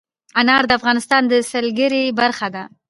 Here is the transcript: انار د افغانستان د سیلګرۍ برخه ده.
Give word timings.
انار 0.39 0.63
د 0.67 0.71
افغانستان 0.79 1.21
د 1.31 1.33
سیلګرۍ 1.49 2.03
برخه 2.19 2.47
ده. 2.55 2.63